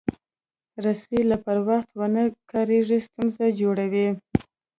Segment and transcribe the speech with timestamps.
[0.83, 4.07] رسۍ که پر وخت ونه کارېږي، ستونزه جوړوي.